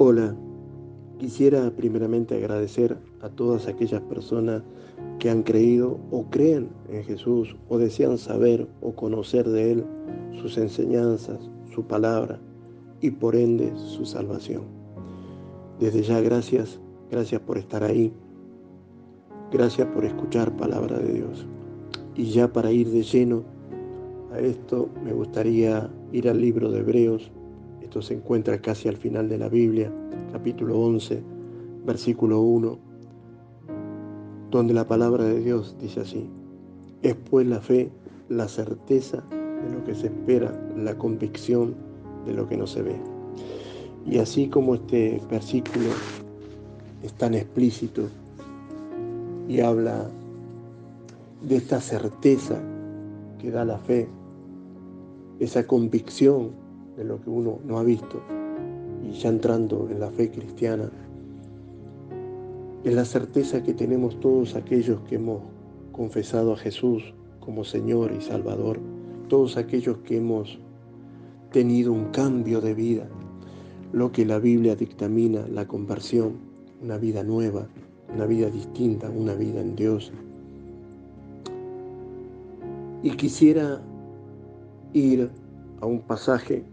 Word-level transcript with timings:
Hola, 0.00 0.32
quisiera 1.18 1.72
primeramente 1.72 2.36
agradecer 2.36 2.96
a 3.20 3.28
todas 3.30 3.66
aquellas 3.66 4.00
personas 4.02 4.62
que 5.18 5.28
han 5.28 5.42
creído 5.42 5.98
o 6.12 6.30
creen 6.30 6.68
en 6.88 7.02
Jesús 7.02 7.56
o 7.68 7.78
desean 7.78 8.16
saber 8.16 8.68
o 8.80 8.92
conocer 8.92 9.48
de 9.48 9.72
Él 9.72 9.84
sus 10.40 10.56
enseñanzas, 10.56 11.50
su 11.74 11.82
palabra 11.82 12.38
y 13.00 13.10
por 13.10 13.34
ende 13.34 13.72
su 13.74 14.06
salvación. 14.06 14.62
Desde 15.80 16.02
ya 16.02 16.20
gracias, 16.20 16.78
gracias 17.10 17.40
por 17.40 17.58
estar 17.58 17.82
ahí, 17.82 18.12
gracias 19.50 19.88
por 19.88 20.04
escuchar 20.04 20.56
palabra 20.56 21.00
de 21.00 21.12
Dios. 21.12 21.44
Y 22.14 22.26
ya 22.26 22.52
para 22.52 22.70
ir 22.70 22.88
de 22.90 23.02
lleno 23.02 23.42
a 24.32 24.38
esto 24.38 24.90
me 25.04 25.12
gustaría 25.12 25.90
ir 26.12 26.28
al 26.28 26.40
libro 26.40 26.70
de 26.70 26.78
Hebreos 26.78 27.32
esto 27.88 28.02
se 28.02 28.12
encuentra 28.12 28.60
casi 28.60 28.86
al 28.86 28.98
final 28.98 29.30
de 29.30 29.38
la 29.38 29.48
Biblia, 29.48 29.90
capítulo 30.30 30.78
11, 30.78 31.22
versículo 31.86 32.42
1, 32.42 32.78
donde 34.50 34.74
la 34.74 34.86
palabra 34.86 35.24
de 35.24 35.40
Dios 35.40 35.74
dice 35.80 36.00
así, 36.00 36.28
es 37.00 37.14
pues 37.14 37.46
la 37.46 37.62
fe 37.62 37.90
la 38.28 38.46
certeza 38.46 39.24
de 39.30 39.74
lo 39.74 39.82
que 39.84 39.94
se 39.94 40.08
espera, 40.08 40.52
la 40.76 40.98
convicción 40.98 41.76
de 42.26 42.34
lo 42.34 42.46
que 42.46 42.58
no 42.58 42.66
se 42.66 42.82
ve. 42.82 42.96
Y 44.04 44.18
así 44.18 44.48
como 44.48 44.74
este 44.74 45.22
versículo 45.30 45.88
es 47.02 47.14
tan 47.14 47.32
explícito 47.32 48.02
y 49.48 49.60
habla 49.60 50.10
de 51.40 51.56
esta 51.56 51.80
certeza 51.80 52.60
que 53.38 53.50
da 53.50 53.64
la 53.64 53.78
fe, 53.78 54.10
esa 55.40 55.66
convicción 55.66 56.67
de 56.98 57.04
lo 57.04 57.20
que 57.20 57.30
uno 57.30 57.60
no 57.64 57.78
ha 57.78 57.84
visto 57.84 58.20
y 59.08 59.12
ya 59.12 59.28
entrando 59.28 59.88
en 59.88 60.00
la 60.00 60.10
fe 60.10 60.30
cristiana, 60.30 60.90
es 62.84 62.94
la 62.94 63.04
certeza 63.04 63.62
que 63.62 63.72
tenemos 63.72 64.18
todos 64.18 64.56
aquellos 64.56 65.00
que 65.02 65.14
hemos 65.14 65.40
confesado 65.92 66.52
a 66.52 66.56
Jesús 66.56 67.14
como 67.38 67.64
Señor 67.64 68.12
y 68.12 68.20
Salvador, 68.20 68.80
todos 69.28 69.56
aquellos 69.56 69.98
que 69.98 70.16
hemos 70.16 70.58
tenido 71.52 71.92
un 71.92 72.06
cambio 72.06 72.60
de 72.60 72.74
vida, 72.74 73.08
lo 73.92 74.10
que 74.10 74.26
la 74.26 74.40
Biblia 74.40 74.74
dictamina, 74.74 75.46
la 75.48 75.66
conversión, 75.66 76.32
una 76.82 76.98
vida 76.98 77.22
nueva, 77.22 77.68
una 78.12 78.26
vida 78.26 78.50
distinta, 78.50 79.08
una 79.08 79.34
vida 79.34 79.60
en 79.60 79.76
Dios. 79.76 80.12
Y 83.02 83.10
quisiera 83.12 83.80
ir 84.92 85.30
a 85.80 85.86
un 85.86 86.00
pasaje 86.00 86.64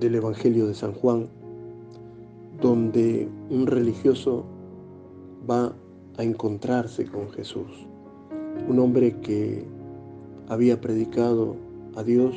del 0.00 0.14
Evangelio 0.14 0.66
de 0.66 0.74
San 0.74 0.92
Juan, 0.92 1.28
donde 2.60 3.28
un 3.50 3.66
religioso 3.66 4.44
va 5.48 5.72
a 6.16 6.22
encontrarse 6.22 7.06
con 7.06 7.30
Jesús, 7.30 7.86
un 8.68 8.78
hombre 8.78 9.16
que 9.20 9.64
había 10.48 10.80
predicado 10.80 11.56
a 11.96 12.02
Dios 12.02 12.34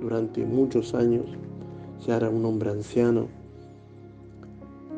durante 0.00 0.44
muchos 0.44 0.94
años, 0.94 1.26
ya 2.06 2.16
era 2.16 2.30
un 2.30 2.44
hombre 2.44 2.70
anciano, 2.70 3.26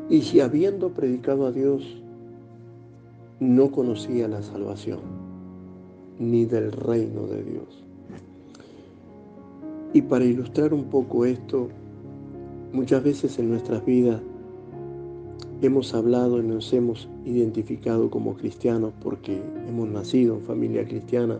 y 0.09 0.21
si 0.21 0.39
habiendo 0.39 0.89
predicado 0.89 1.45
a 1.47 1.51
Dios, 1.51 1.83
no 3.39 3.71
conocía 3.71 4.27
la 4.27 4.43
salvación, 4.43 4.99
ni 6.19 6.45
del 6.45 6.71
reino 6.71 7.25
de 7.27 7.43
Dios. 7.43 7.83
Y 9.93 10.03
para 10.03 10.25
ilustrar 10.25 10.73
un 10.73 10.85
poco 10.85 11.25
esto, 11.25 11.69
Muchas 12.73 13.03
veces 13.03 13.37
en 13.37 13.49
nuestras 13.49 13.85
vidas 13.85 14.21
hemos 15.61 15.93
hablado 15.93 16.39
y 16.39 16.43
nos 16.43 16.71
hemos 16.71 17.09
identificado 17.25 18.09
como 18.09 18.35
cristianos 18.35 18.93
porque 19.03 19.41
hemos 19.67 19.89
nacido 19.89 20.35
en 20.35 20.41
familia 20.43 20.85
cristiana, 20.85 21.37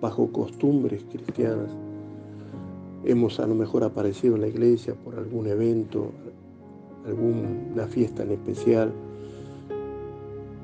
bajo 0.00 0.32
costumbres 0.32 1.04
cristianas. 1.10 1.68
Hemos 3.04 3.38
a 3.40 3.46
lo 3.46 3.54
mejor 3.54 3.84
aparecido 3.84 4.36
en 4.36 4.40
la 4.40 4.48
iglesia 4.48 4.94
por 4.94 5.16
algún 5.16 5.46
evento, 5.48 6.12
alguna 7.06 7.86
fiesta 7.86 8.22
en 8.22 8.32
especial. 8.32 8.90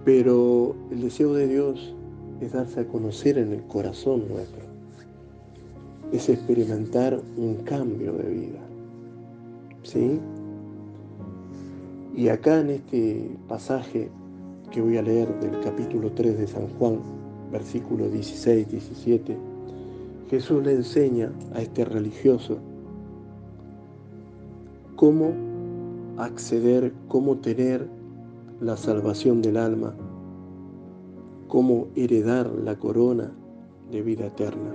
Pero 0.07 0.75
el 0.91 1.03
deseo 1.03 1.35
de 1.35 1.47
Dios 1.47 1.95
es 2.41 2.53
darse 2.53 2.81
a 2.81 2.89
conocer 2.89 3.37
en 3.37 3.53
el 3.53 3.63
corazón 3.65 4.29
nuestro. 4.31 4.63
Es 6.11 6.31
experimentar 6.31 7.21
un 7.37 7.57
cambio 7.57 8.15
de 8.15 8.31
vida. 8.31 8.67
¿Sí? 9.87 10.21
Y 12.15 12.29
acá 12.29 12.61
en 12.61 12.71
este 12.71 13.31
pasaje 13.49 14.11
que 14.71 14.81
voy 14.81 14.97
a 14.97 15.03
leer 15.03 15.39
del 15.41 15.61
capítulo 15.61 16.11
3 16.13 16.39
de 16.39 16.47
San 16.47 16.67
Juan, 16.79 16.99
versículo 17.53 18.09
16, 18.09 18.69
17, 18.69 19.37
Jesús 20.29 20.65
le 20.65 20.73
enseña 20.73 21.31
a 21.55 21.61
este 21.61 21.85
religioso 21.85 22.59
cómo 24.97 25.33
acceder, 26.17 26.93
cómo 27.07 27.37
tener 27.37 27.87
la 28.61 28.77
salvación 28.77 29.43
del 29.43 29.57
alma, 29.59 29.95
cómo 31.49 31.87
heredar 31.95 32.51
la 32.51 32.77
corona 32.77 33.31
de 33.93 34.03
vida 34.03 34.27
eterna. 34.27 34.75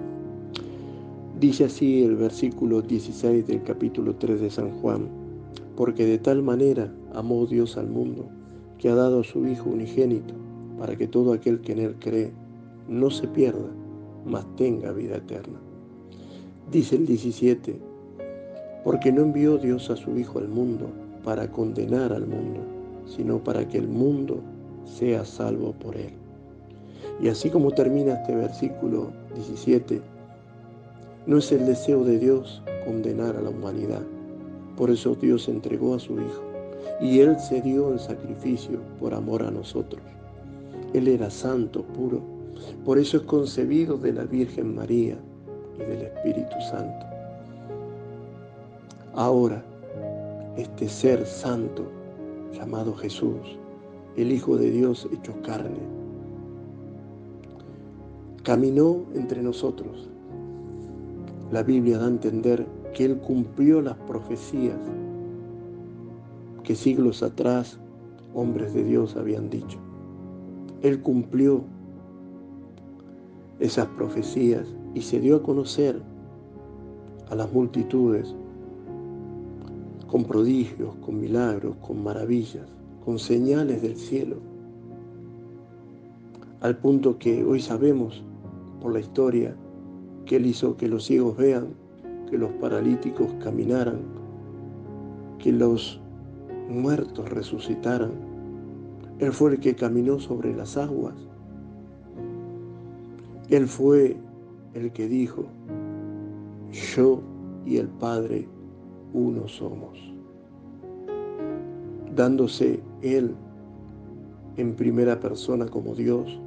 Dice 1.42 1.64
así 1.66 2.04
el 2.04 2.18
versículo 2.18 2.84
16 2.84 3.48
del 3.48 3.64
capítulo 3.64 4.16
3 4.16 4.42
de 4.42 4.52
San 4.52 4.70
Juan, 4.80 5.08
porque 5.76 6.06
de 6.06 6.20
tal 6.20 6.44
manera 6.44 6.94
amó 7.16 7.48
Dios 7.48 7.78
al 7.78 7.88
mundo, 7.88 8.28
que 8.78 8.90
ha 8.90 8.94
dado 8.94 9.22
a 9.22 9.24
su 9.24 9.48
Hijo 9.48 9.72
unigénito, 9.72 10.36
para 10.78 10.96
que 10.96 11.08
todo 11.08 11.34
aquel 11.34 11.60
que 11.62 11.72
en 11.72 11.80
él 11.80 11.96
cree 12.00 12.32
no 12.88 13.10
se 13.10 13.28
pierda, 13.28 13.72
mas 14.24 14.46
tenga 14.56 14.92
vida 14.92 15.16
eterna. 15.16 15.60
Dice 16.72 16.98
el 16.98 17.08
17, 17.08 17.76
porque 18.84 19.12
no 19.12 19.24
envió 19.24 19.58
Dios 19.58 19.90
a 19.90 19.96
su 19.96 20.16
Hijo 20.20 20.38
al 20.38 20.48
mundo 20.48 20.92
para 21.24 21.52
condenar 21.52 22.14
al 22.14 22.28
mundo, 22.28 22.60
sino 23.08 23.44
para 23.44 23.68
que 23.68 23.80
el 23.80 23.88
mundo 23.88 24.42
sea 24.86 25.26
salvo 25.26 25.72
por 25.72 25.98
él. 25.98 26.14
Y 27.20 27.30
así 27.30 27.50
como 27.50 27.72
termina 27.72 28.14
este 28.14 28.36
versículo 28.36 29.12
17, 29.34 30.11
no 31.28 31.38
es 31.38 31.52
el 31.52 31.66
deseo 31.66 32.04
de 32.04 32.18
Dios 32.18 32.64
condenar 32.86 33.36
a 33.36 33.42
la 33.42 33.50
humanidad. 33.50 34.02
Por 34.76 34.90
eso 34.90 35.16
Dios 35.16 35.48
entregó 35.48 35.94
a 35.94 36.00
su 36.00 36.14
Hijo 36.14 36.44
y 37.00 37.20
Él 37.20 37.40
se 37.40 37.62
dio 37.62 37.92
en 37.92 38.00
sacrificio 38.00 38.80
por 39.00 39.14
amor 39.14 39.44
a 39.44 39.52
nosotros. 39.52 40.02
Él 40.94 41.08
era 41.08 41.30
santo, 41.30 41.84
puro. 41.84 42.22
Por 42.84 42.98
eso 42.98 43.18
es 43.18 43.24
concebido 43.24 43.98
de 43.98 44.14
la 44.14 44.24
Virgen 44.24 44.76
María 44.76 45.18
y 45.76 45.84
del 45.84 46.02
Espíritu 46.02 46.56
Santo. 46.70 47.06
Ahora, 49.14 49.64
este 50.58 50.90
ser 50.90 51.26
santo 51.26 51.84
llamado 52.54 52.96
Jesús, 52.96 53.58
el 54.18 54.32
Hijo 54.32 54.58
de 54.58 54.72
Dios 54.72 55.08
hecho 55.14 55.34
carne, 55.44 55.80
caminó 58.44 59.06
entre 59.14 59.42
nosotros 59.42 60.10
la 61.52 61.64
Biblia 61.64 61.98
da 61.98 62.06
a 62.06 62.10
entender 62.10 62.66
que 62.94 63.06
Él 63.06 63.18
cumplió 63.18 63.82
las 63.82 63.98
profecías 63.98 64.80
que 66.64 66.76
siglos 66.76 67.24
atrás 67.24 67.80
hombres 68.34 68.74
de 68.74 68.84
Dios 68.84 69.16
habían 69.16 69.50
dicho. 69.50 69.78
Él 70.82 71.02
cumplió 71.02 71.64
esas 73.60 73.88
profecías 73.88 74.68
y 74.94 75.02
se 75.02 75.20
dio 75.20 75.38
a 75.38 75.44
conocer 75.44 76.02
a 77.30 77.36
las 77.36 77.52
multitudes 77.52 78.34
con 80.08 80.24
prodigios, 80.24 80.96
con 80.96 81.20
milagros, 81.20 81.76
con 81.78 82.04
maravillas, 82.04 82.68
con 83.06 83.20
señales 83.20 83.82
del 83.82 83.96
cielo, 83.96 84.38
al 86.62 86.78
punto 86.78 87.18
que 87.18 87.44
hoy 87.44 87.60
sabemos 87.60 88.24
por 88.82 88.94
la 88.94 89.00
historia 89.00 89.56
que 90.26 90.38
Él 90.38 90.46
hizo 90.46 90.78
que 90.78 90.88
los 90.88 91.06
ciegos 91.06 91.38
vean, 91.38 91.68
que 92.30 92.38
los 92.38 92.52
paralíticos 92.54 93.28
caminaran, 93.44 94.00
que 95.40 95.52
los 95.52 96.00
muertos 96.70 97.30
resucitaran. 97.30 98.12
Él 99.20 99.32
fue 99.32 99.52
el 99.52 99.60
que 99.60 99.76
caminó 99.76 100.20
sobre 100.20 100.56
las 100.56 100.78
aguas. 100.78 101.16
Él 103.50 103.68
fue 103.68 104.16
el 104.74 104.92
que 104.94 105.08
dijo, 105.08 105.44
yo 106.96 107.22
y 107.66 107.78
el 107.78 107.88
Padre 107.88 108.48
uno 109.14 109.48
somos. 109.48 110.00
Dándose 112.16 112.82
Él 113.02 113.36
en 114.58 114.76
primera 114.76 115.20
persona 115.20 115.66
como 115.66 115.96
Dios, 115.96 116.40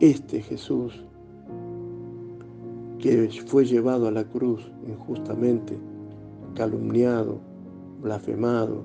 este 0.00 0.40
Jesús 0.40 1.04
que 2.98 3.28
fue 3.46 3.66
llevado 3.66 4.08
a 4.08 4.10
la 4.10 4.24
cruz 4.24 4.72
injustamente 4.86 5.78
calumniado, 6.54 7.38
blasfemado, 8.02 8.84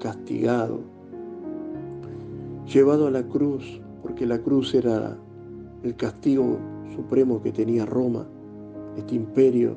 castigado, 0.00 0.80
llevado 2.72 3.08
a 3.08 3.10
la 3.10 3.24
cruz, 3.24 3.80
porque 4.02 4.24
la 4.24 4.38
cruz 4.38 4.74
era 4.74 5.16
el 5.82 5.96
castigo 5.96 6.58
supremo 6.94 7.42
que 7.42 7.52
tenía 7.52 7.84
Roma, 7.84 8.26
este 8.96 9.16
imperio, 9.16 9.76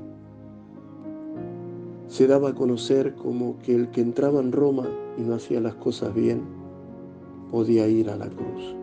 se 2.08 2.28
daba 2.28 2.50
a 2.50 2.56
conocer 2.56 3.16
como 3.16 3.58
que 3.60 3.76
el 3.76 3.90
que 3.90 4.02
entraba 4.02 4.40
en 4.40 4.52
Roma 4.52 4.88
y 5.18 5.22
no 5.22 5.36
hacía 5.36 5.60
las 5.62 5.76
cosas 5.76 6.14
bien, 6.14 6.42
podía 7.52 7.88
ir 7.88 8.10
a 8.10 8.16
la 8.16 8.30
cruz. 8.30 8.79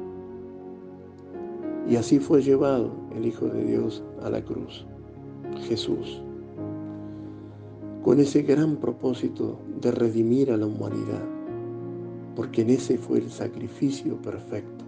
Y 1.88 1.96
así 1.96 2.18
fue 2.18 2.42
llevado 2.42 2.90
el 3.14 3.26
Hijo 3.26 3.46
de 3.46 3.64
Dios 3.64 4.02
a 4.22 4.28
la 4.28 4.44
cruz, 4.44 4.84
Jesús, 5.68 6.20
con 8.02 8.18
ese 8.18 8.42
gran 8.42 8.76
propósito 8.76 9.58
de 9.80 9.92
redimir 9.92 10.50
a 10.50 10.56
la 10.56 10.66
humanidad, 10.66 11.22
porque 12.34 12.62
en 12.62 12.70
ese 12.70 12.98
fue 12.98 13.18
el 13.18 13.30
sacrificio 13.30 14.20
perfecto. 14.20 14.84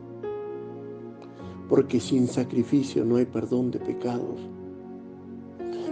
Porque 1.69 2.01
sin 2.01 2.27
sacrificio 2.27 3.05
no 3.05 3.17
hay 3.17 3.27
perdón 3.27 3.71
de 3.71 3.79
pecados. 3.79 4.41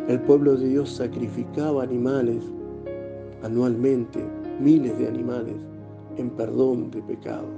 El 0.08 0.20
pueblo 0.22 0.56
de 0.56 0.68
Dios 0.68 0.90
sacrificaba 0.90 1.82
animales 1.82 2.42
anualmente, 3.42 4.24
miles 4.60 4.98
de 4.98 5.06
animales, 5.06 5.56
en 6.16 6.30
perdón 6.30 6.90
de 6.90 7.02
pecados. 7.02 7.50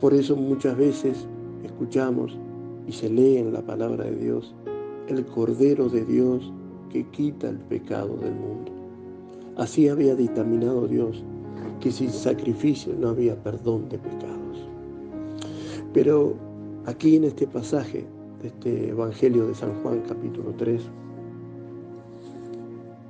Por 0.00 0.14
eso 0.14 0.34
muchas 0.34 0.76
veces 0.76 1.28
escuchamos 1.64 2.36
y 2.86 2.92
se 2.92 3.08
lee 3.08 3.38
en 3.38 3.52
la 3.52 3.62
palabra 3.62 4.04
de 4.04 4.16
Dios 4.16 4.54
el 5.08 5.24
Cordero 5.26 5.88
de 5.88 6.04
Dios 6.04 6.52
que 6.90 7.04
quita 7.08 7.48
el 7.48 7.58
pecado 7.58 8.16
del 8.16 8.34
mundo. 8.34 8.72
Así 9.56 9.88
había 9.88 10.14
dictaminado 10.14 10.86
Dios 10.86 11.22
que 11.80 11.90
sin 11.90 12.10
sacrificio 12.10 12.94
no 12.98 13.08
había 13.08 13.34
perdón 13.42 13.88
de 13.88 13.98
pecados. 13.98 14.68
Pero 15.92 16.34
aquí 16.86 17.16
en 17.16 17.24
este 17.24 17.46
pasaje 17.46 18.06
de 18.42 18.48
este 18.48 18.88
Evangelio 18.90 19.46
de 19.46 19.54
San 19.54 19.74
Juan 19.82 20.02
capítulo 20.06 20.54
3, 20.56 20.82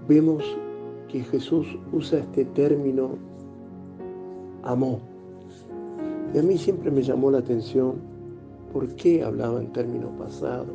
vemos 0.09 0.45
que 1.09 1.23
Jesús 1.23 1.67
usa 1.93 2.21
este 2.21 2.45
término 2.47 3.11
amó. 4.63 5.01
Y 6.35 6.39
a 6.39 6.43
mí 6.43 6.57
siempre 6.57 6.91
me 6.91 7.03
llamó 7.03 7.31
la 7.31 7.39
atención 7.39 7.97
por 8.73 8.89
qué 8.95 9.23
hablaba 9.23 9.61
en 9.61 9.73
término 9.73 10.09
pasado, 10.17 10.69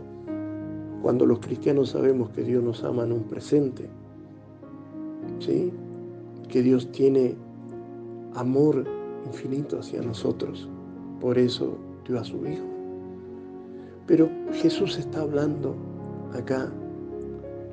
cuando 1.02 1.26
los 1.26 1.40
cristianos 1.40 1.90
sabemos 1.90 2.30
que 2.32 2.44
Dios 2.44 2.64
nos 2.64 2.84
ama 2.84 3.04
en 3.04 3.12
un 3.12 3.24
presente, 3.24 3.88
¿sí? 5.40 5.72
que 6.50 6.62
Dios 6.62 6.92
tiene 6.92 7.36
amor 8.34 8.86
infinito 9.26 9.80
hacia 9.80 10.02
nosotros, 10.02 10.68
por 11.20 11.38
eso 11.38 11.78
dio 12.08 12.20
a 12.20 12.24
su 12.24 12.38
Hijo. 12.46 12.66
Pero 14.08 14.30
Jesús 14.54 14.98
está 14.98 15.22
hablando 15.22 15.76
acá 16.34 16.72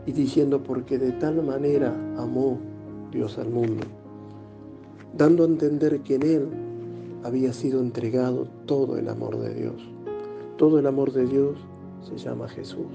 y 0.07 0.13
diciendo 0.13 0.63
porque 0.63 0.99
de 0.99 1.13
tal 1.13 1.43
manera 1.43 1.95
amó 2.17 2.59
Dios 3.11 3.39
al 3.39 3.51
mundo, 3.51 3.85
dando 5.17 5.45
a 5.45 5.47
entender 5.47 6.01
que 6.01 6.15
en 6.15 6.23
Él 6.23 6.49
había 7.25 7.53
sido 7.53 7.81
entregado 7.81 8.47
todo 8.67 8.97
el 8.97 9.09
amor 9.09 9.39
de 9.39 9.55
Dios. 9.55 9.93
Todo 10.63 10.79
el 10.79 10.87
amor 10.87 11.11
de 11.11 11.27
Dios 11.27 11.59
se 12.03 12.17
llama 12.17 12.47
Jesús. 12.47 12.87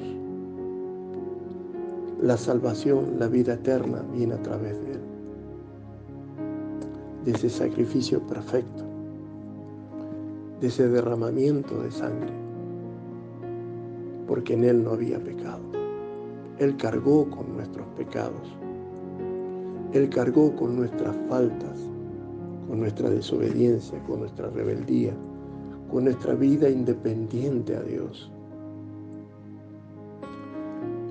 La 2.22 2.38
salvación, 2.38 3.20
la 3.20 3.28
vida 3.28 3.56
eterna 3.56 4.06
viene 4.14 4.36
a 4.36 4.42
través 4.42 4.82
de 4.86 4.94
Él, 4.94 5.02
de 7.26 7.32
ese 7.32 7.50
sacrificio 7.50 8.26
perfecto, 8.26 8.86
de 10.62 10.68
ese 10.68 10.88
derramamiento 10.88 11.82
de 11.82 11.92
sangre, 11.92 12.32
porque 14.30 14.54
en 14.54 14.64
Él 14.64 14.82
no 14.82 14.92
había 14.92 15.20
pecado. 15.20 15.60
Él 16.60 16.78
cargó 16.78 17.30
con 17.30 17.54
nuestros 17.54 17.86
pecados. 17.98 18.48
Él 19.92 20.08
cargó 20.10 20.56
con 20.56 20.78
nuestras 20.78 21.18
faltas, 21.28 21.82
con 22.70 22.80
nuestra 22.80 23.10
desobediencia, 23.10 24.02
con 24.06 24.22
nuestra 24.22 24.50
rebeldía, 24.52 25.14
con 25.92 26.06
nuestra 26.06 26.34
vida 26.34 26.70
independiente 26.70 27.76
a 27.76 27.82
Dios. 27.82 28.32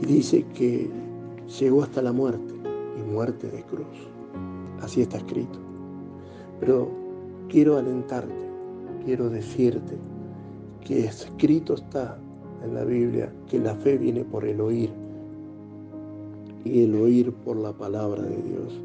Y 0.01 0.07
dice 0.07 0.45
que 0.55 0.91
llegó 1.59 1.83
hasta 1.83 2.03
la 2.03 2.13
muerte 2.13 2.55
y 2.99 3.03
muerte 3.11 3.49
de 3.49 3.63
cruz. 3.63 3.87
Así 4.81 5.03
está 5.03 5.19
escrito. 5.19 5.59
Pero 6.61 6.91
quiero 7.49 7.77
alentarte, 7.77 8.35
quiero 9.05 9.31
decirte 9.31 9.97
que 10.85 11.05
escrito 11.05 11.75
está 11.75 12.19
en 12.65 12.75
la 12.75 12.85
Biblia 12.85 13.33
que 13.49 13.59
la 13.59 13.75
fe 13.75 13.99
viene 13.99 14.25
por 14.25 14.45
el 14.45 14.61
oír 14.61 14.91
y 16.65 16.85
el 16.85 16.95
oír 16.95 17.33
por 17.33 17.57
la 17.57 17.73
palabra 17.73 18.23
de 18.23 18.43
Dios. 18.43 18.81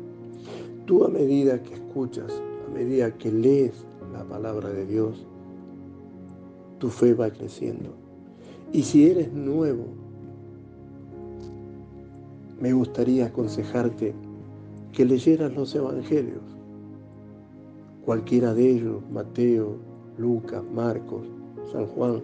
Tú 0.86 1.04
a 1.04 1.10
medida 1.10 1.62
que 1.62 1.76
escuchas, 1.76 2.42
a 2.68 2.74
medida 2.74 3.16
que 3.18 3.32
lees 3.32 3.86
la 4.14 4.24
palabra 4.24 4.70
de 4.70 4.86
Dios, 4.86 5.26
tu 6.82 6.90
fe 6.90 7.14
va 7.14 7.30
creciendo. 7.30 7.92
Y 8.74 8.82
si 8.82 9.08
eres 9.08 9.32
nuevo, 9.32 9.86
me 12.60 12.74
gustaría 12.74 13.28
aconsejarte 13.28 14.16
que 14.92 15.06
leyeras 15.06 15.54
los 15.54 15.76
evangelios, 15.76 16.42
cualquiera 18.04 18.56
de 18.56 18.68
ellos, 18.68 19.04
Mateo, 19.12 19.76
Lucas, 20.18 20.64
Marcos, 20.74 21.28
San 21.72 21.86
Juan, 21.86 22.22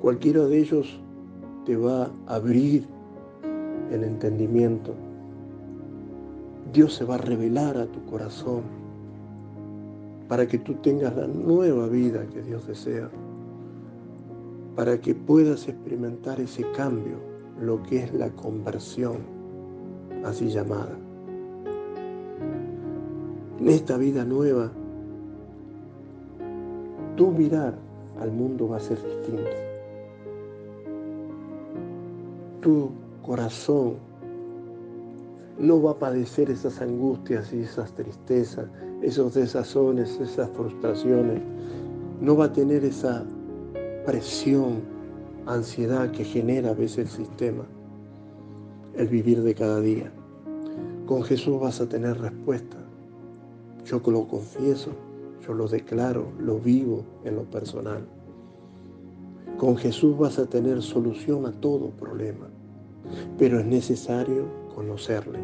cualquiera 0.00 0.44
de 0.46 0.58
ellos 0.58 1.00
te 1.64 1.76
va 1.76 2.10
a 2.26 2.34
abrir 2.34 2.84
el 3.92 4.02
entendimiento. 4.02 4.92
Dios 6.72 6.94
se 6.94 7.04
va 7.04 7.14
a 7.14 7.18
revelar 7.18 7.76
a 7.76 7.86
tu 7.86 8.04
corazón 8.06 8.62
para 10.28 10.46
que 10.46 10.58
tú 10.58 10.74
tengas 10.74 11.14
la 11.16 11.26
nueva 11.26 11.86
vida 11.86 12.26
que 12.26 12.42
Dios 12.42 12.66
desea, 12.66 13.10
para 14.74 15.00
que 15.00 15.14
puedas 15.14 15.68
experimentar 15.68 16.40
ese 16.40 16.64
cambio, 16.72 17.16
lo 17.60 17.82
que 17.82 18.04
es 18.04 18.14
la 18.14 18.30
conversión, 18.30 19.18
así 20.24 20.48
llamada. 20.48 20.96
En 23.60 23.68
esta 23.68 23.96
vida 23.96 24.24
nueva, 24.24 24.70
tu 27.16 27.30
mirar 27.30 27.74
al 28.20 28.32
mundo 28.32 28.68
va 28.68 28.78
a 28.78 28.80
ser 28.80 28.98
distinto. 29.02 29.50
Tu 32.60 32.90
corazón 33.22 33.94
no 35.58 35.82
va 35.82 35.92
a 35.92 35.98
padecer 35.98 36.50
esas 36.50 36.80
angustias 36.80 37.52
y 37.52 37.60
esas 37.60 37.92
tristezas, 37.92 38.66
esos 39.04 39.34
desazones, 39.34 40.18
esas 40.18 40.48
frustraciones. 40.50 41.42
No 42.20 42.36
va 42.36 42.46
a 42.46 42.52
tener 42.52 42.84
esa 42.84 43.24
presión, 44.06 44.80
ansiedad 45.46 46.10
que 46.10 46.24
genera 46.24 46.70
a 46.70 46.74
veces 46.74 46.98
el 46.98 47.08
sistema, 47.08 47.64
el 48.96 49.08
vivir 49.08 49.42
de 49.42 49.54
cada 49.54 49.80
día. 49.80 50.10
Con 51.06 51.22
Jesús 51.22 51.60
vas 51.60 51.80
a 51.80 51.88
tener 51.88 52.18
respuesta. 52.18 52.78
Yo 53.84 54.00
lo 54.06 54.26
confieso, 54.26 54.92
yo 55.46 55.52
lo 55.52 55.68
declaro, 55.68 56.26
lo 56.38 56.58
vivo 56.58 57.04
en 57.24 57.36
lo 57.36 57.42
personal. 57.42 58.06
Con 59.58 59.76
Jesús 59.76 60.16
vas 60.16 60.38
a 60.38 60.46
tener 60.46 60.82
solución 60.82 61.44
a 61.44 61.52
todo 61.52 61.90
problema. 61.90 62.46
Pero 63.36 63.60
es 63.60 63.66
necesario 63.66 64.46
conocerle, 64.74 65.38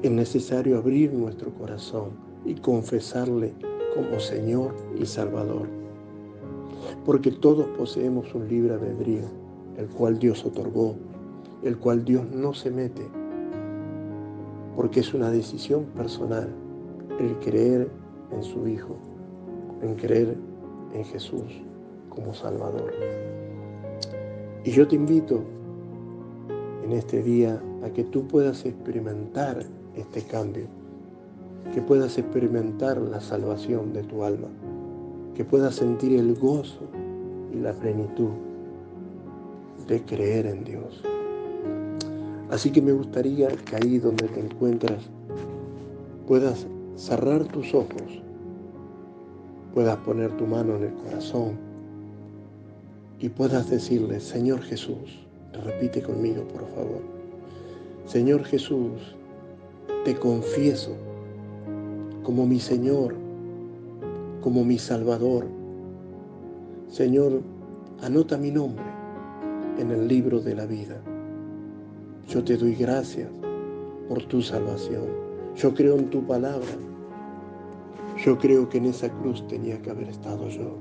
es 0.00 0.10
necesario 0.12 0.78
abrir 0.78 1.12
nuestro 1.12 1.52
corazón 1.54 2.29
y 2.44 2.54
confesarle 2.54 3.52
como 3.94 4.18
Señor 4.20 4.74
y 4.98 5.06
Salvador. 5.06 5.68
Porque 7.04 7.30
todos 7.30 7.66
poseemos 7.76 8.34
un 8.34 8.48
libre 8.48 8.74
albedrío, 8.74 9.24
el 9.76 9.86
cual 9.88 10.18
Dios 10.18 10.44
otorgó, 10.44 10.96
el 11.62 11.78
cual 11.78 12.04
Dios 12.04 12.24
no 12.30 12.54
se 12.54 12.70
mete, 12.70 13.06
porque 14.76 15.00
es 15.00 15.12
una 15.12 15.30
decisión 15.30 15.84
personal 15.96 16.48
el 17.18 17.38
creer 17.40 17.90
en 18.32 18.42
su 18.42 18.66
Hijo, 18.66 18.96
en 19.82 19.94
creer 19.94 20.36
en 20.94 21.04
Jesús 21.04 21.62
como 22.08 22.32
Salvador. 22.34 22.92
Y 24.64 24.70
yo 24.70 24.86
te 24.86 24.96
invito 24.96 25.42
en 26.84 26.92
este 26.92 27.22
día 27.22 27.62
a 27.82 27.90
que 27.90 28.04
tú 28.04 28.26
puedas 28.26 28.64
experimentar 28.64 29.64
este 29.94 30.22
cambio, 30.22 30.66
que 31.72 31.80
puedas 31.80 32.18
experimentar 32.18 32.98
la 32.98 33.20
salvación 33.20 33.92
de 33.92 34.02
tu 34.02 34.24
alma, 34.24 34.48
que 35.34 35.44
puedas 35.44 35.76
sentir 35.76 36.18
el 36.18 36.34
gozo 36.34 36.80
y 37.52 37.60
la 37.60 37.72
plenitud 37.72 38.30
de 39.86 40.02
creer 40.02 40.46
en 40.46 40.64
Dios. 40.64 41.02
Así 42.50 42.70
que 42.70 42.82
me 42.82 42.92
gustaría 42.92 43.48
que 43.48 43.76
ahí 43.76 43.98
donde 43.98 44.26
te 44.28 44.40
encuentras 44.40 45.08
puedas 46.26 46.66
cerrar 46.96 47.44
tus 47.44 47.74
ojos, 47.74 48.22
puedas 49.72 49.96
poner 49.98 50.36
tu 50.36 50.46
mano 50.46 50.76
en 50.76 50.84
el 50.84 50.94
corazón 50.94 51.52
y 53.20 53.28
puedas 53.28 53.70
decirle, 53.70 54.18
Señor 54.18 54.62
Jesús, 54.62 55.20
repite 55.64 56.02
conmigo 56.02 56.42
por 56.44 56.66
favor, 56.74 57.02
Señor 58.06 58.44
Jesús, 58.44 59.14
te 60.04 60.16
confieso 60.16 60.96
como 62.30 62.46
mi 62.46 62.60
Señor, 62.60 63.16
como 64.40 64.64
mi 64.64 64.78
Salvador. 64.78 65.48
Señor, 66.86 67.42
anota 68.02 68.38
mi 68.38 68.52
nombre 68.52 68.84
en 69.80 69.90
el 69.90 70.06
libro 70.06 70.38
de 70.38 70.54
la 70.54 70.64
vida. 70.64 71.02
Yo 72.28 72.44
te 72.44 72.56
doy 72.56 72.76
gracias 72.76 73.28
por 74.08 74.22
tu 74.26 74.42
salvación. 74.42 75.08
Yo 75.56 75.74
creo 75.74 75.96
en 75.96 76.08
tu 76.08 76.24
palabra. 76.24 76.68
Yo 78.24 78.38
creo 78.38 78.68
que 78.68 78.78
en 78.78 78.84
esa 78.84 79.08
cruz 79.08 79.44
tenía 79.48 79.82
que 79.82 79.90
haber 79.90 80.08
estado 80.08 80.48
yo. 80.50 80.76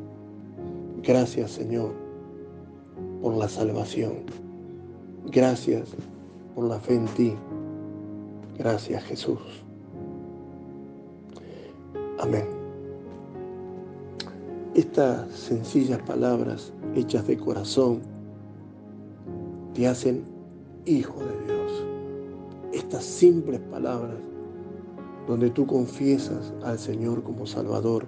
Gracias 1.01 1.49
Señor 1.49 1.95
por 3.23 3.33
la 3.33 3.49
salvación. 3.49 4.17
Gracias 5.31 5.95
por 6.53 6.65
la 6.65 6.79
fe 6.79 6.93
en 6.93 7.05
ti. 7.05 7.33
Gracias 8.59 9.03
Jesús. 9.05 9.39
Amén. 12.19 12.43
Estas 14.75 15.31
sencillas 15.31 16.01
palabras 16.01 16.73
hechas 16.93 17.25
de 17.25 17.37
corazón 17.37 18.01
te 19.73 19.87
hacen 19.87 20.25
hijo 20.85 21.17
de 21.19 21.45
Dios. 21.45 21.85
Estas 22.73 23.05
simples 23.05 23.61
palabras 23.71 24.17
donde 25.27 25.49
tú 25.49 25.65
confiesas 25.65 26.53
al 26.63 26.77
Señor 26.77 27.23
como 27.23 27.45
Salvador, 27.45 28.05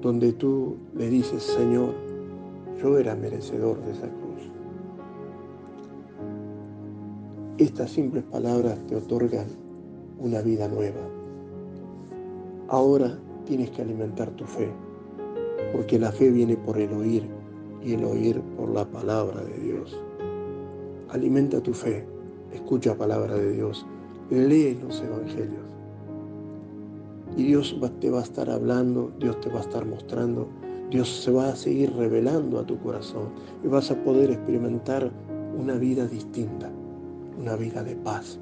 donde 0.00 0.32
tú 0.32 0.76
le 0.96 1.08
dices, 1.08 1.44
Señor, 1.44 1.94
yo 2.82 2.98
era 2.98 3.14
merecedor 3.14 3.80
de 3.84 3.92
esa 3.92 4.08
cruz. 4.08 4.50
Estas 7.58 7.90
simples 7.90 8.24
palabras 8.24 8.78
te 8.88 8.96
otorgan 8.96 9.46
una 10.18 10.40
vida 10.42 10.66
nueva. 10.66 11.23
Ahora 12.68 13.18
tienes 13.44 13.70
que 13.70 13.82
alimentar 13.82 14.30
tu 14.30 14.44
fe, 14.44 14.70
porque 15.72 15.98
la 15.98 16.10
fe 16.10 16.30
viene 16.30 16.56
por 16.56 16.78
el 16.78 16.92
oír 16.94 17.28
y 17.82 17.92
el 17.92 18.04
oír 18.04 18.40
por 18.56 18.70
la 18.70 18.86
palabra 18.86 19.42
de 19.42 19.58
Dios. 19.58 20.00
Alimenta 21.10 21.60
tu 21.60 21.74
fe, 21.74 22.06
escucha 22.54 22.96
palabra 22.96 23.34
de 23.34 23.52
Dios, 23.52 23.84
lee 24.30 24.78
los 24.82 25.02
evangelios. 25.02 25.62
Y 27.36 27.44
Dios 27.44 27.76
te 28.00 28.10
va 28.10 28.20
a 28.20 28.22
estar 28.22 28.48
hablando, 28.48 29.12
Dios 29.20 29.38
te 29.40 29.50
va 29.50 29.58
a 29.58 29.62
estar 29.62 29.84
mostrando, 29.84 30.48
Dios 30.90 31.08
se 31.08 31.30
va 31.30 31.48
a 31.48 31.56
seguir 31.56 31.92
revelando 31.94 32.58
a 32.58 32.66
tu 32.66 32.78
corazón 32.78 33.28
y 33.62 33.68
vas 33.68 33.90
a 33.90 34.02
poder 34.04 34.30
experimentar 34.30 35.10
una 35.58 35.74
vida 35.74 36.06
distinta, 36.06 36.70
una 37.38 37.56
vida 37.56 37.82
de 37.84 37.96
paz. 37.96 38.38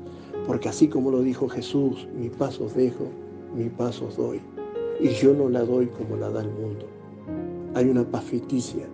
Porque 0.47 0.69
así 0.69 0.87
como 0.87 1.11
lo 1.11 1.23
dijo 1.23 1.49
Jesús, 1.49 2.07
mi 2.17 2.29
paz 2.29 2.61
os 2.61 2.75
dejo, 2.75 3.07
mi 3.55 3.69
paz 3.69 4.01
os 4.03 4.17
doy. 4.17 4.41
Y 5.01 5.09
yo 5.09 5.35
no 5.35 5.49
la 5.49 5.63
doy 5.65 5.87
como 5.87 6.17
la 6.17 6.31
da 6.31 6.43
el 6.43 6.51
mundo. 6.51 6.87
Hay 7.75 7.89
una 7.89 8.05
paz 8.05 8.25
ficticia 8.25 8.87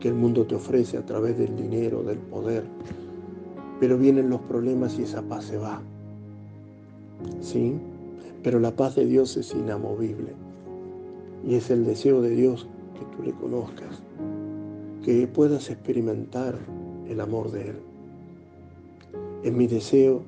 que 0.00 0.08
el 0.08 0.14
mundo 0.14 0.46
te 0.46 0.54
ofrece 0.54 0.96
a 0.96 1.06
través 1.06 1.38
del 1.38 1.56
dinero, 1.56 2.02
del 2.02 2.18
poder, 2.18 2.64
pero 3.80 3.96
vienen 3.96 4.30
los 4.30 4.40
problemas 4.42 4.98
y 4.98 5.02
esa 5.02 5.22
paz 5.22 5.44
se 5.44 5.56
va. 5.56 5.80
¿Sí? 7.40 7.74
Pero 8.42 8.60
la 8.60 8.74
paz 8.74 8.94
de 8.94 9.06
Dios 9.06 9.36
es 9.36 9.54
inamovible. 9.54 10.32
Y 11.46 11.54
es 11.54 11.70
el 11.70 11.84
deseo 11.84 12.20
de 12.20 12.30
Dios 12.30 12.68
que 12.94 13.16
tú 13.16 13.22
le 13.22 13.32
conozcas, 13.32 14.02
que 15.04 15.26
puedas 15.26 15.70
experimentar 15.70 16.58
el 17.08 17.20
amor 17.20 17.50
de 17.50 17.70
Él. 17.70 17.76
Es 19.44 19.52
mi 19.52 19.66
deseo 19.66 20.22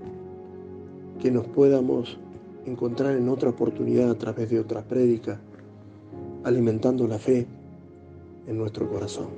que 1.20 1.30
nos 1.30 1.46
podamos 1.48 2.18
encontrar 2.66 3.16
en 3.16 3.28
otra 3.28 3.50
oportunidad 3.50 4.10
a 4.10 4.18
través 4.18 4.50
de 4.50 4.60
otra 4.60 4.82
prédica, 4.82 5.40
alimentando 6.44 7.06
la 7.06 7.18
fe 7.18 7.46
en 8.46 8.58
nuestro 8.58 8.88
corazón. 8.88 9.28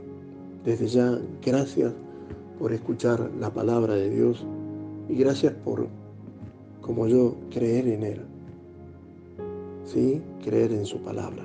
Desde 0.65 0.87
ya, 0.87 1.19
gracias 1.45 1.93
por 2.59 2.73
escuchar 2.73 3.31
la 3.41 3.53
palabra 3.53 3.95
de 3.95 4.11
Dios 4.11 4.45
y 5.09 5.17
gracias 5.17 5.53
por, 5.65 5.89
como 6.81 7.07
yo, 7.07 7.35
creer 7.51 7.89
en 7.89 8.03
Él. 8.05 8.21
¿Sí? 9.85 10.23
Creer 10.45 10.73
en 10.73 10.87
su 10.87 10.99
palabra. 10.99 11.45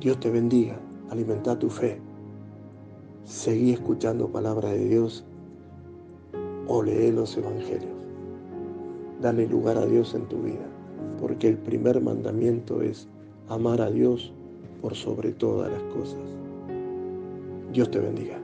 Dios 0.00 0.18
te 0.20 0.30
bendiga, 0.30 0.78
alimenta 1.10 1.58
tu 1.58 1.68
fe. 1.68 1.98
Seguí 3.24 3.72
escuchando 3.72 4.28
palabra 4.28 4.70
de 4.70 4.88
Dios 4.88 5.24
o 6.66 6.82
lee 6.82 7.10
los 7.12 7.36
evangelios. 7.36 8.01
Dale 9.22 9.46
lugar 9.46 9.78
a 9.78 9.86
Dios 9.86 10.16
en 10.16 10.26
tu 10.26 10.42
vida, 10.42 10.66
porque 11.20 11.46
el 11.46 11.56
primer 11.56 12.00
mandamiento 12.00 12.82
es 12.82 13.06
amar 13.48 13.80
a 13.80 13.88
Dios 13.88 14.32
por 14.80 14.96
sobre 14.96 15.30
todas 15.30 15.70
las 15.70 15.82
cosas. 15.94 16.18
Dios 17.72 17.88
te 17.88 18.00
bendiga. 18.00 18.41